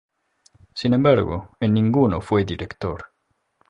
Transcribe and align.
Sin 0.73 0.95
embargo, 0.95 1.55
en 1.59 1.75
ninguno 1.75 2.21
fue 2.21 2.43
director. 2.43 3.03